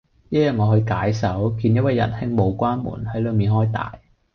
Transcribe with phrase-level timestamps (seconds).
[0.29, 3.99] 一日我去解手,見一位仁兄冇關門系裏面開大